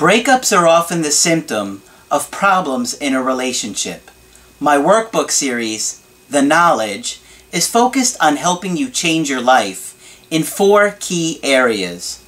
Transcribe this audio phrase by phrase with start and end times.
[0.00, 4.10] Breakups are often the symptom of problems in a relationship.
[4.58, 7.20] My workbook series, The Knowledge,
[7.52, 12.24] is focused on helping you change your life in four key areas.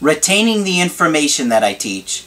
[0.00, 2.26] Retaining the information that I teach,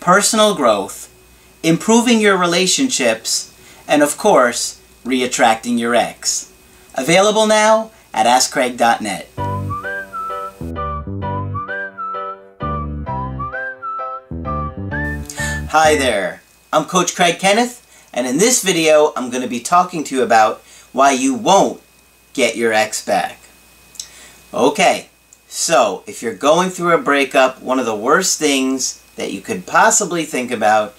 [0.00, 1.14] personal growth,
[1.62, 3.52] improving your relationships,
[3.86, 6.50] and of course, re-attracting your ex.
[6.94, 9.47] Available now at AskCraig.net.
[15.72, 16.40] Hi there,
[16.72, 20.22] I'm Coach Craig Kenneth, and in this video I'm going to be talking to you
[20.22, 21.82] about why you won't
[22.32, 23.38] get your ex back.
[24.54, 25.10] Okay,
[25.46, 29.66] so if you're going through a breakup, one of the worst things that you could
[29.66, 30.94] possibly think about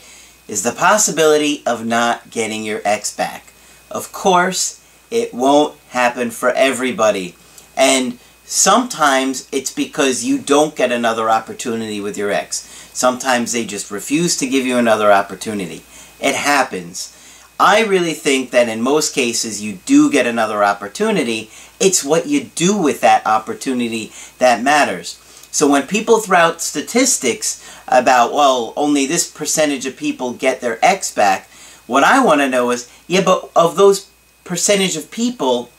[0.48, 3.52] is the possibility of not getting your ex back.
[3.90, 7.34] Of course, it won't happen for everybody.
[7.76, 12.69] And sometimes it's because you don't get another opportunity with your ex.
[13.00, 15.84] Sometimes they just refuse to give you another opportunity.
[16.20, 17.16] It happens.
[17.58, 21.50] I really think that in most cases you do get another opportunity.
[21.80, 25.18] It's what you do with that opportunity that matters.
[25.50, 30.78] So when people throw out statistics about, well, only this percentage of people get their
[30.84, 31.50] ex back,
[31.88, 34.10] what I want to know is, yeah, but of those
[34.44, 35.70] percentage of people,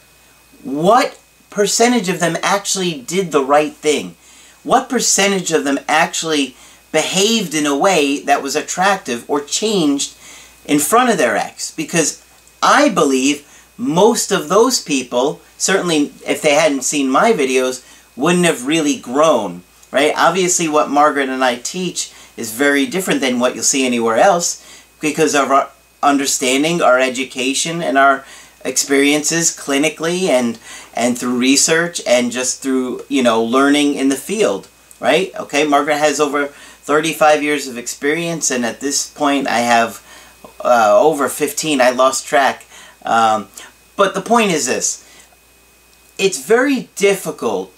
[0.64, 4.16] what percentage of them actually did the right thing?
[4.62, 6.56] What percentage of them actually
[6.92, 10.14] behaved in a way that was attractive or changed
[10.64, 11.70] in front of their ex?
[11.70, 12.24] Because
[12.62, 13.46] I believe
[13.76, 17.84] most of those people, certainly if they hadn't seen my videos,
[18.16, 20.12] wouldn't have really grown, right?
[20.16, 24.66] Obviously what Margaret and I teach is very different than what you'll see anywhere else
[25.00, 25.70] because of our
[26.02, 28.24] understanding, our education, and our
[28.64, 30.58] experiences clinically and
[30.94, 34.68] and through research and just through you know learning in the field
[35.00, 40.04] right okay margaret has over 35 years of experience and at this point i have
[40.64, 42.64] uh, over 15 i lost track
[43.04, 43.48] um,
[43.96, 45.06] but the point is this
[46.18, 47.74] it's very difficult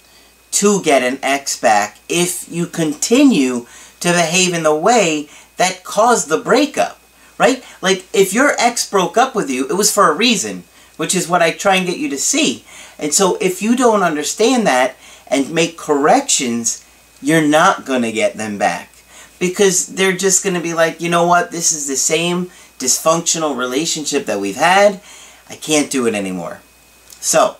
[0.51, 3.65] to get an ex back if you continue
[3.99, 6.99] to behave in the way that caused the breakup
[7.37, 10.63] right like if your ex broke up with you it was for a reason
[10.97, 12.63] which is what I try and get you to see.
[12.99, 14.95] And so if you don't understand that
[15.27, 16.85] and make corrections,
[17.21, 18.89] you're not going to get them back.
[19.39, 22.49] Because they're just going to be like, you know what, this is the same
[22.79, 25.01] dysfunctional relationship that we've had.
[25.49, 26.61] I can't do it anymore.
[27.19, 27.57] So,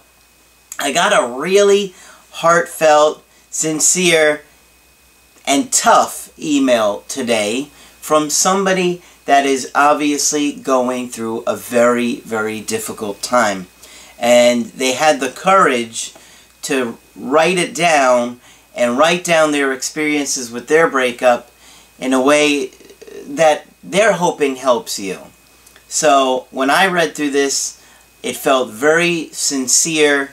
[0.79, 1.93] I got a really
[2.31, 4.41] heartfelt, sincere,
[5.45, 7.69] and tough email today
[7.99, 13.67] from somebody that is obviously going through a very, very difficult time.
[14.19, 16.13] And they had the courage
[16.63, 18.39] to write it down
[18.75, 21.51] and write down their experiences with their breakup
[22.03, 22.69] in a way
[23.25, 25.17] that they're hoping helps you.
[25.87, 27.81] So when I read through this,
[28.21, 30.31] it felt very sincere,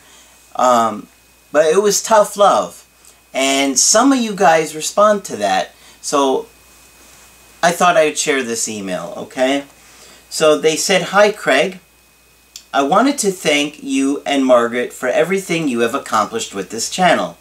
[0.56, 1.06] um,
[1.52, 2.84] but it was tough love.
[3.32, 5.72] And some of you guys respond to that.
[6.00, 6.46] So
[7.62, 9.64] I thought I would share this email, okay?
[10.28, 11.78] So they said, Hi, Craig.
[12.74, 17.36] I wanted to thank you and Margaret for everything you have accomplished with this channel.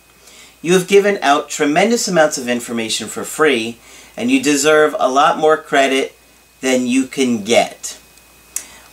[0.61, 3.77] You have given out tremendous amounts of information for free,
[4.19, 6.13] and you deserve a lot more credit
[6.59, 7.97] than you can get.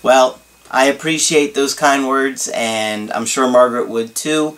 [0.01, 4.57] Well, I appreciate those kind words, and I'm sure Margaret would too.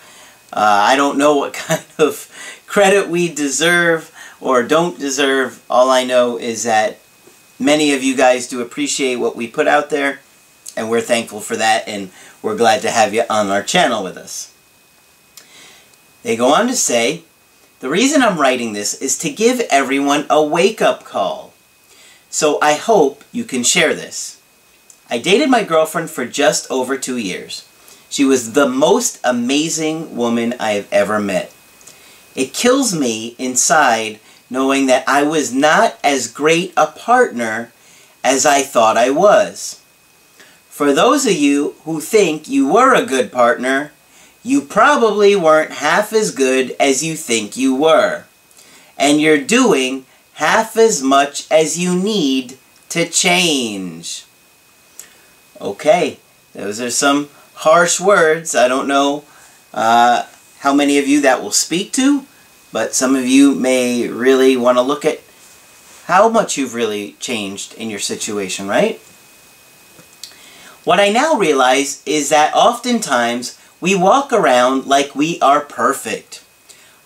[0.53, 2.31] Uh, I don't know what kind of
[2.67, 4.13] credit we deserve,
[4.43, 5.65] or don't deserve.
[5.71, 6.99] All I know is that
[7.59, 10.21] many of you guys do appreciate what we put out there,
[10.77, 12.11] and we're thankful for that, and
[12.43, 14.53] we're glad to have you on our channel with us.
[16.23, 17.23] They go on to say,
[17.81, 21.53] the reason I'm writing this is to give everyone a wake-up call.
[22.31, 24.41] So I hope you can share this.
[25.09, 27.67] I dated my girlfriend for just over two years.
[28.11, 31.53] She was the most amazing woman I have ever met.
[32.35, 37.73] It kills me inside knowing that I was not as great a partner
[38.25, 39.83] as I thought I was.
[40.69, 43.93] For those of you who think you were a good partner,
[44.43, 48.25] you probably weren't half as good as you think you were.
[48.97, 52.59] And you're doing half as much as you need
[52.89, 54.25] to change.
[55.61, 56.19] Okay,
[56.53, 58.55] those are some harsh words.
[58.55, 59.25] I don't know
[59.75, 60.25] uh,
[60.61, 62.25] how many of you that will speak to,
[62.73, 65.21] but some of you may really want to look at
[66.07, 69.01] how much you've really changed in your situation, right?
[70.85, 76.45] What I now realize is that oftentimes we walk around like we are perfect.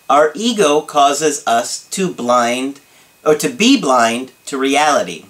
[0.09, 2.79] Our ego causes us to blind
[3.25, 5.25] or to be blind to reality.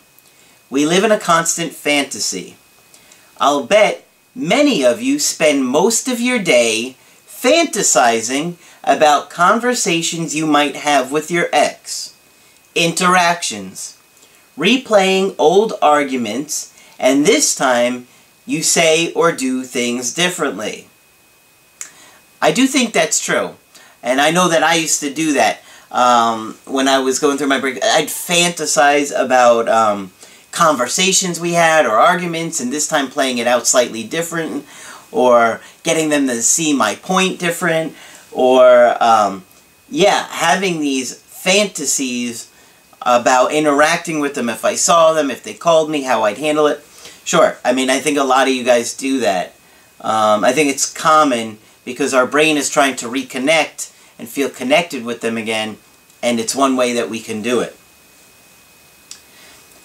[0.69, 2.55] We live in a constant fantasy.
[3.39, 6.95] I'll bet many of you spend most of your day
[7.27, 12.15] fantasizing about conversations you might have with your ex,
[12.73, 13.97] interactions,
[14.57, 18.07] replaying old arguments, and this time
[18.45, 20.87] you say or do things differently.
[22.43, 23.55] I do think that's true.
[24.03, 27.47] And I know that I used to do that um, when I was going through
[27.47, 27.81] my break.
[27.81, 30.11] I'd fantasize about um,
[30.51, 34.65] conversations we had or arguments, and this time playing it out slightly different,
[35.09, 37.95] or getting them to see my point different,
[38.33, 39.45] or, um,
[39.89, 42.51] yeah, having these fantasies
[43.03, 46.67] about interacting with them if I saw them, if they called me, how I'd handle
[46.67, 46.83] it.
[47.23, 49.55] Sure, I mean, I think a lot of you guys do that.
[50.01, 55.03] Um, I think it's common because our brain is trying to reconnect and feel connected
[55.03, 55.77] with them again,
[56.21, 57.75] and it's one way that we can do it.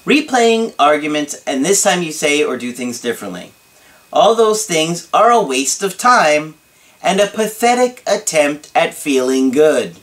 [0.04, 3.52] Replaying arguments, and this time you say or do things differently.
[4.12, 6.54] All those things are a waste of time
[7.02, 9.96] and a pathetic attempt at feeling good.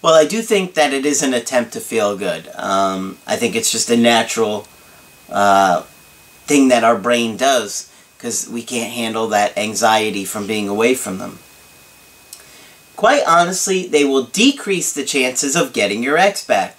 [0.00, 2.48] Well, I do think that it is an attempt to feel good.
[2.54, 4.68] Um, I think it's just a natural
[5.28, 5.82] uh,
[6.46, 11.18] thing that our brain does because we can't handle that anxiety from being away from
[11.18, 11.38] them.
[12.96, 16.76] Quite honestly, they will decrease the chances of getting your ex back.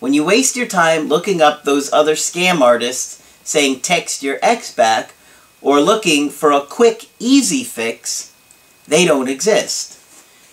[0.00, 4.72] When you waste your time looking up those other scam artists saying text your ex
[4.72, 5.12] back,
[5.60, 8.32] or looking for a quick, easy fix,
[8.86, 9.98] they don't exist.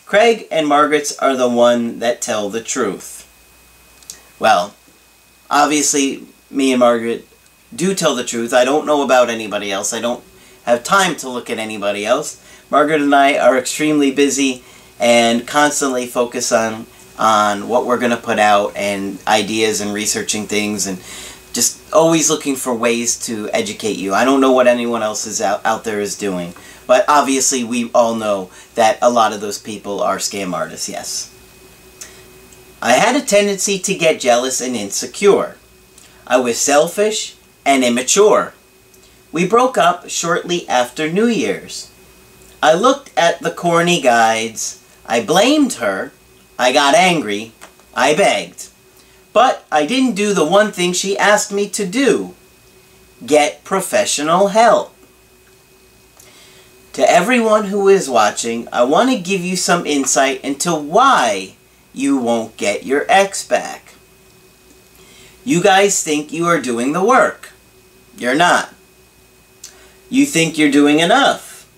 [0.05, 3.21] Craig and Margaret's are the one that tell the truth.
[4.39, 4.75] Well,
[5.49, 7.27] obviously, me and Margaret
[7.75, 8.53] do tell the truth.
[8.53, 9.93] I don't know about anybody else.
[9.93, 10.23] I don't
[10.63, 12.41] have time to look at anybody else.
[12.69, 14.63] Margaret and I are extremely busy
[14.99, 16.87] and constantly focus on
[17.17, 20.97] on what we're going to put out and ideas and researching things and
[21.53, 24.13] just always looking for ways to educate you.
[24.13, 26.53] I don't know what anyone else is out, out there is doing,
[26.85, 31.31] but obviously we all know that a lot of those people are scam artists, yes.
[32.81, 35.55] I had a tendency to get jealous and insecure.
[36.27, 38.53] I was selfish and immature.
[39.31, 41.91] We broke up shortly after New Year's.
[42.63, 46.11] I looked at the corny guides I blamed her,
[46.57, 47.51] I got angry,
[47.93, 48.69] I begged.
[49.33, 52.33] But I didn't do the one thing she asked me to do.
[53.25, 54.95] Get professional help.
[56.93, 61.55] To everyone who is watching, I want to give you some insight into why
[61.93, 63.93] you won't get your ex back.
[65.43, 67.51] You guys think you are doing the work.
[68.17, 68.73] You're not.
[70.09, 71.69] You think you're doing enough.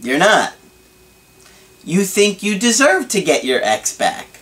[0.00, 0.54] You're not.
[1.84, 4.40] You think you deserve to get your ex back.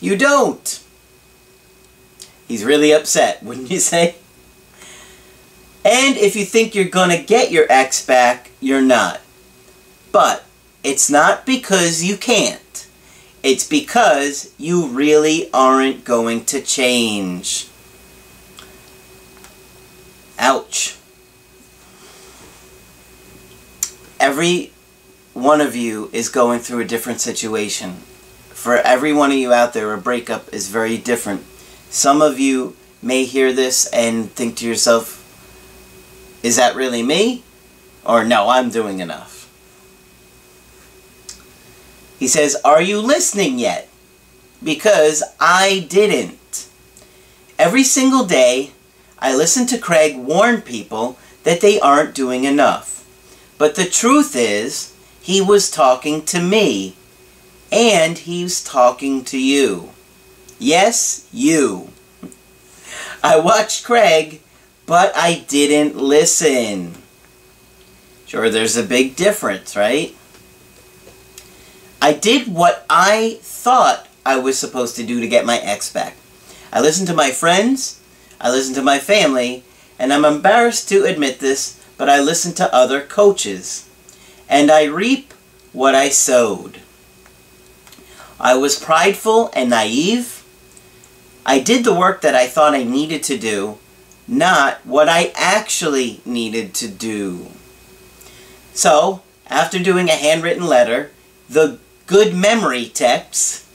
[0.00, 0.82] You don't.
[2.46, 4.16] He's really upset, wouldn't you say?
[5.84, 9.20] And if you think you're going to get your ex back, you're not.
[10.12, 10.44] But
[10.82, 12.88] it's not because you can't.
[13.42, 17.68] It's because you really aren't going to change.
[20.38, 20.96] Ouch.
[24.18, 24.72] Every
[25.34, 27.96] one of you is going through a different situation.
[28.50, 31.44] For every one of you out there, a breakup is very different.
[31.90, 35.22] Some of you may hear this and think to yourself,
[36.42, 37.42] is that really me?
[38.04, 39.34] Or no, I'm doing enough.
[42.18, 43.88] He says, are you listening yet?
[44.62, 46.68] Because I didn't.
[47.58, 48.72] Every single day,
[49.18, 53.04] I listen to Craig warn people that they aren't doing enough.
[53.58, 56.96] But the truth is, he was talking to me.
[57.72, 59.90] And he's talking to you.
[60.58, 61.90] Yes, you.
[63.22, 64.40] I watched Craig,
[64.86, 66.94] but I didn't listen.
[68.26, 70.14] Sure, there's a big difference, right?
[72.00, 76.16] I did what I thought I was supposed to do to get my ex back.
[76.72, 78.00] I listened to my friends,
[78.40, 79.64] I listen to my family,
[79.98, 83.88] and I'm embarrassed to admit this, but I listen to other coaches
[84.48, 85.34] and I reap
[85.72, 86.80] what I sowed.
[88.38, 90.44] I was prideful and naive.
[91.44, 93.78] I did the work that I thought I needed to do,
[94.28, 97.48] not what I actually needed to do.
[98.74, 101.12] So, after doing a handwritten letter,
[101.48, 103.66] the good memory tips,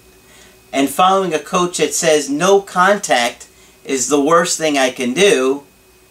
[0.71, 3.47] and following a coach that says no contact
[3.85, 5.63] is the worst thing I can do,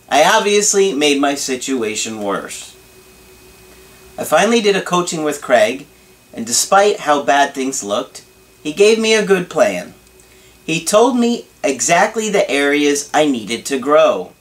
[0.08, 2.76] I obviously made my situation worse.
[4.18, 5.86] I finally did a coaching with Craig,
[6.34, 8.24] and despite how bad things looked,
[8.62, 9.94] he gave me a good plan.
[10.64, 14.32] He told me exactly the areas I needed to grow.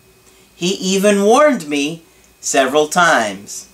[0.56, 2.04] He even warned me
[2.42, 3.70] several times.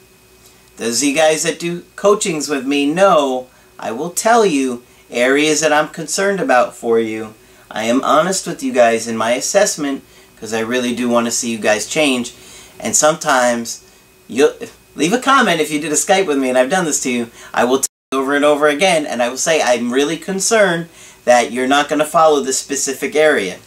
[0.78, 3.48] Those of you guys that do coachings with me know
[3.80, 7.34] I will tell you areas that I'm concerned about for you.
[7.70, 10.04] I am honest with you guys in my assessment
[10.34, 12.34] because I really do want to see you guys change.
[12.80, 13.90] And sometimes
[14.28, 14.54] you'll
[14.96, 17.12] leave a comment if you did a Skype with me and I've done this to
[17.12, 17.32] you.
[17.54, 17.80] I will
[18.12, 20.90] you over and over again and I will say I'm really concerned
[21.24, 23.60] that you're not going to follow this specific area.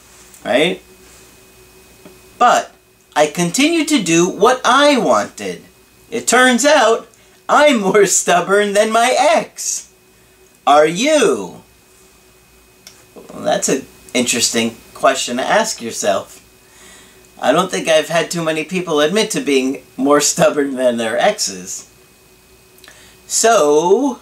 [0.44, 0.82] Right?
[2.38, 2.72] But
[3.16, 5.64] I continue to do what I wanted.
[6.10, 7.08] It turns out
[7.48, 9.92] I'm more stubborn than my ex.
[10.66, 11.57] Are you?
[13.38, 16.44] Well, that's an interesting question to ask yourself.
[17.40, 21.16] I don't think I've had too many people admit to being more stubborn than their
[21.16, 21.88] exes.
[23.28, 24.18] So,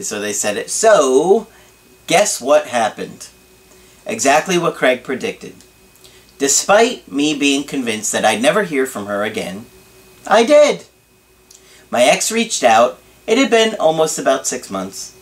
[0.00, 0.68] so they said it.
[0.68, 1.46] So,
[2.08, 3.28] guess what happened?
[4.04, 5.54] Exactly what Craig predicted.
[6.38, 9.66] Despite me being convinced that I'd never hear from her again,
[10.26, 10.86] I did.
[11.88, 12.98] My ex reached out.
[13.28, 15.16] It had been almost about six months.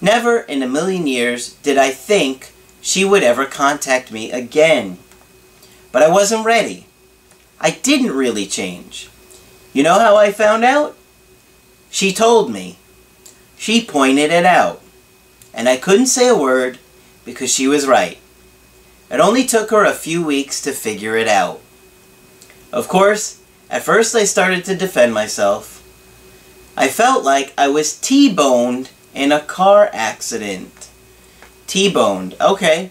[0.00, 2.51] Never in a million years did I think
[2.82, 4.98] she would ever contact me again.
[5.92, 6.86] But I wasn't ready.
[7.60, 9.08] I didn't really change.
[9.72, 10.96] You know how I found out?
[11.90, 12.76] She told me.
[13.56, 14.82] She pointed it out.
[15.54, 16.78] And I couldn't say a word
[17.24, 18.18] because she was right.
[19.10, 21.60] It only took her a few weeks to figure it out.
[22.72, 25.78] Of course, at first I started to defend myself.
[26.76, 30.81] I felt like I was T-boned in a car accident.
[31.72, 32.36] T-boned.
[32.38, 32.90] Okay.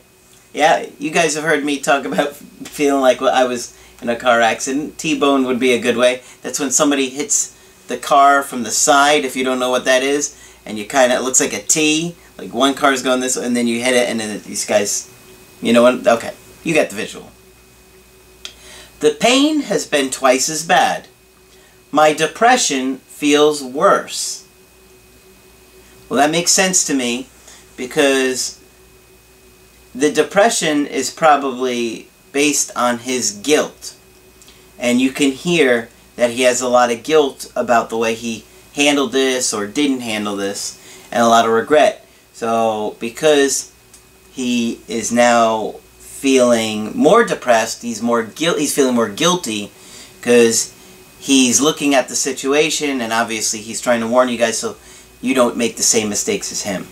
[0.53, 4.41] Yeah, you guys have heard me talk about feeling like I was in a car
[4.41, 4.97] accident.
[4.97, 6.23] T-bone would be a good way.
[6.41, 7.55] That's when somebody hits
[7.87, 10.35] the car from the side, if you don't know what that is,
[10.65, 13.45] and you kind of, it looks like a T, like one car's going this way,
[13.45, 15.11] and then you hit it, and then these guys
[15.61, 16.07] you know what?
[16.07, 16.33] Okay,
[16.63, 17.31] you get the visual.
[18.99, 21.07] The pain has been twice as bad.
[21.91, 24.47] My depression feels worse.
[26.09, 27.27] Well, that makes sense to me
[27.77, 28.60] because
[29.93, 33.95] the depression is probably based on his guilt.
[34.79, 38.45] And you can hear that he has a lot of guilt about the way he
[38.75, 40.79] handled this or didn't handle this
[41.11, 42.05] and a lot of regret.
[42.33, 43.71] So, because
[44.31, 45.75] he is now
[46.21, 47.81] feeling more depressed.
[47.81, 48.59] He's more guilt.
[48.59, 49.71] He's feeling more guilty
[50.19, 50.73] because
[51.19, 54.77] he's looking at the situation, and obviously he's trying to warn you guys so
[55.19, 56.87] you don't make the same mistakes as him.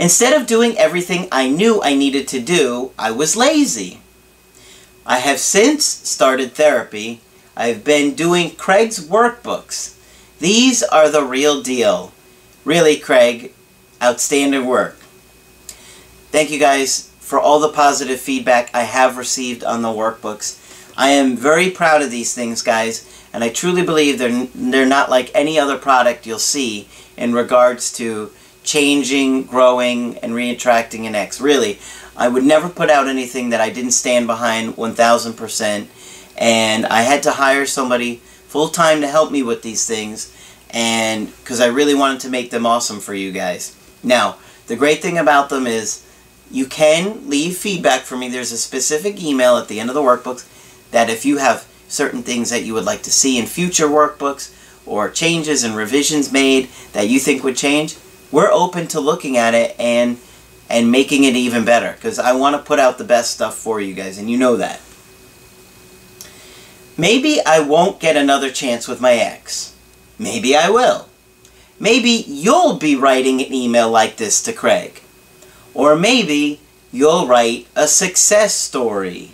[0.00, 4.00] Instead of doing everything I knew I needed to do, I was lazy.
[5.04, 7.20] I have since started therapy.
[7.54, 9.98] I've been doing Craig's workbooks.
[10.38, 12.12] These are the real deal.
[12.64, 13.52] Really, Craig,
[14.02, 14.96] outstanding work.
[16.32, 20.56] Thank you guys for all the positive feedback I have received on the workbooks.
[20.96, 25.10] I am very proud of these things, guys, and I truly believe they're, they're not
[25.10, 26.88] like any other product you'll see
[27.18, 28.30] in regards to
[28.70, 31.40] changing, growing, and reattracting an ex.
[31.40, 31.80] Really,
[32.16, 35.86] I would never put out anything that I didn't stand behind 1000%,
[36.38, 40.32] and I had to hire somebody full-time to help me with these things,
[40.70, 43.76] and because I really wanted to make them awesome for you guys.
[44.04, 44.36] Now,
[44.68, 46.06] the great thing about them is
[46.48, 48.28] you can leave feedback for me.
[48.28, 50.46] There's a specific email at the end of the workbooks
[50.92, 54.54] that if you have certain things that you would like to see in future workbooks
[54.86, 57.96] or changes and revisions made that you think would change,
[58.30, 60.18] we're open to looking at it and
[60.68, 63.80] and making it even better because I want to put out the best stuff for
[63.80, 64.80] you guys and you know that.
[66.96, 69.74] Maybe I won't get another chance with my ex.
[70.18, 71.08] Maybe I will.
[71.80, 75.02] Maybe you'll be writing an email like this to Craig.
[75.72, 76.60] Or maybe
[76.92, 79.30] you'll write a success story.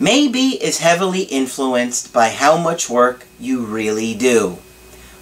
[0.00, 4.58] Maybe is heavily influenced by how much work you really do.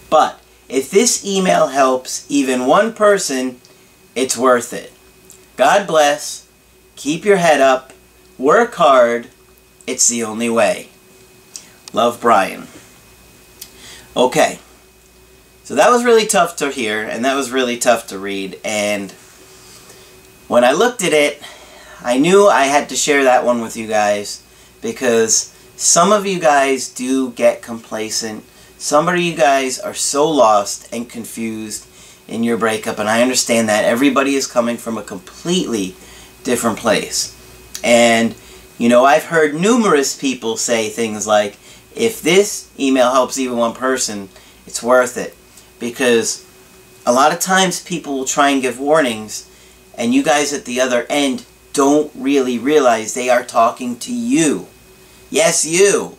[0.09, 3.61] But if this email helps even one person,
[4.15, 4.93] it's worth it.
[5.57, 6.47] God bless.
[6.97, 7.93] Keep your head up.
[8.39, 9.29] Work hard.
[9.87, 10.89] It's the only way.
[11.93, 12.67] Love, Brian.
[14.17, 14.59] Okay.
[15.65, 19.11] So that was really tough to hear, and that was really tough to read, and
[20.47, 21.43] when I looked at it,
[22.01, 24.45] I knew I had to share that one with you guys,
[24.81, 28.45] because some of you guys do get complacent.
[28.79, 31.87] Some of you guys are so lost and confused
[32.29, 33.85] in your breakup, and I understand that.
[33.85, 35.95] Everybody is coming from a completely
[36.45, 37.35] different place.
[37.83, 38.35] And,
[38.79, 41.57] you know, I've heard numerous people say things like,
[41.95, 44.29] if this email helps even one person,
[44.67, 45.35] it's worth it
[45.79, 46.45] because
[47.07, 49.49] a lot of times people will try and give warnings,
[49.97, 54.67] and you guys at the other end don't really realize they are talking to you.
[55.31, 56.19] Yes, you.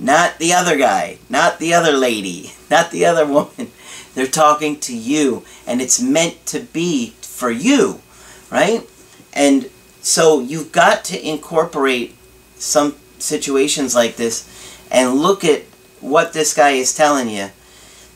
[0.00, 3.70] Not the other guy, not the other lady, not the other woman.
[4.14, 8.00] They're talking to you, and it's meant to be for you,
[8.50, 8.88] right?
[9.32, 12.16] And so you've got to incorporate
[12.56, 14.48] some situations like this
[14.90, 15.62] and look at
[16.00, 17.50] what this guy is telling you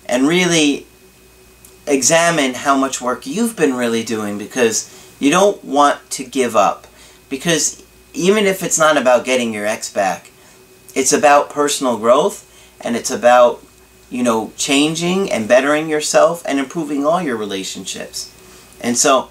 [0.07, 0.87] and really
[1.87, 6.87] examine how much work you've been really doing because you don't want to give up.
[7.29, 10.31] Because even if it's not about getting your ex back,
[10.95, 13.63] it's about personal growth and it's about,
[14.11, 18.31] you know, changing and bettering yourself and improving all your relationships.
[18.81, 19.31] And so,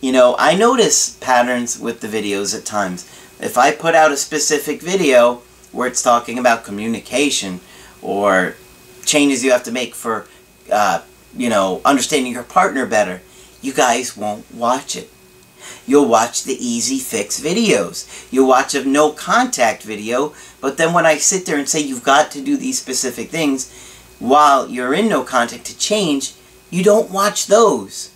[0.00, 3.04] you know, I notice patterns with the videos at times.
[3.40, 5.42] If I put out a specific video
[5.72, 7.60] where it's talking about communication
[8.02, 8.56] or
[9.04, 10.26] changes you have to make for,
[10.72, 11.02] uh,
[11.36, 13.20] you know, understanding your partner better,
[13.62, 15.10] you guys won't watch it.
[15.86, 18.28] You'll watch the easy fix videos.
[18.30, 22.04] You'll watch a no contact video, but then when I sit there and say you've
[22.04, 23.70] got to do these specific things
[24.18, 26.34] while you're in no contact to change,
[26.70, 28.12] you don't watch those.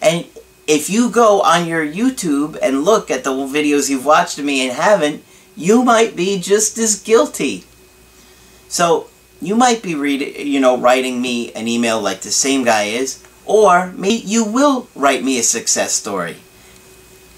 [0.00, 0.26] And
[0.66, 4.66] if you go on your YouTube and look at the videos you've watched of me
[4.66, 5.24] and haven't,
[5.56, 7.64] you might be just as guilty.
[8.68, 9.08] So
[9.40, 13.22] you might be reading, you know, writing me an email like the same guy is,
[13.44, 16.36] or maybe you will write me a success story.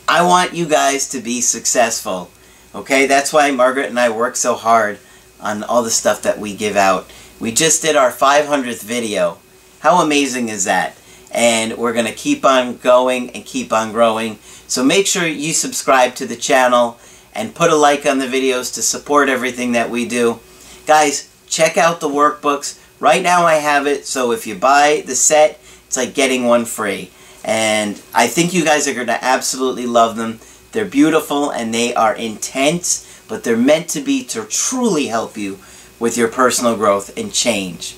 [0.09, 2.31] I want you guys to be successful.
[2.75, 5.01] Okay, that's why Margaret and I work so hard
[5.41, 7.11] on all the stuff that we give out.
[7.41, 9.39] We just did our 500th video.
[9.81, 10.97] How amazing is that?
[11.33, 14.39] And we're going to keep on going and keep on growing.
[14.69, 16.99] So make sure you subscribe to the channel
[17.35, 20.39] and put a like on the videos to support everything that we do.
[20.87, 22.81] Guys, check out the workbooks.
[23.01, 26.65] Right now I have it, so if you buy the set, it's like getting one
[26.65, 27.11] free.
[27.47, 30.41] And I think you guys are going to absolutely love them.
[30.73, 35.61] They're beautiful and they are intense, but they're meant to be to truly help you
[36.01, 37.97] with your personal growth and change.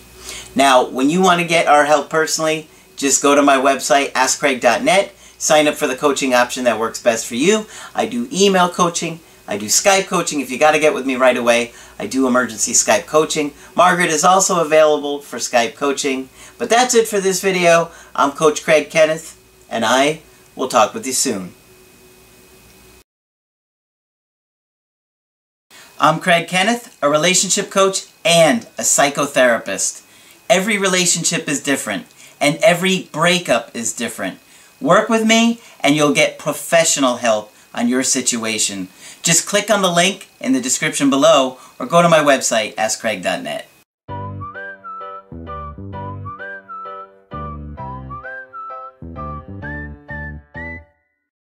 [0.55, 5.15] Now, when you want to get our help personally, just go to my website, askcraig.net,
[5.39, 7.65] sign up for the coaching option that works best for you.
[7.95, 9.19] I do email coaching,
[9.49, 10.41] I do Skype coaching.
[10.41, 13.55] If you got to get with me right away, I do emergency Skype coaching.
[13.75, 16.29] Margaret is also available for Skype coaching.
[16.59, 17.91] But that's it for this video.
[18.15, 19.38] I'm Coach Craig Kenneth,
[19.69, 20.21] and I
[20.57, 21.55] will talk with you soon.
[26.01, 30.05] I'm Craig Kenneth, a relationship coach and a psychotherapist.
[30.49, 32.07] Every relationship is different,
[32.41, 34.39] and every breakup is different.
[34.81, 38.89] Work with me, and you'll get professional help on your situation.
[39.23, 43.69] Just click on the link in the description below or go to my website, askcraig.net.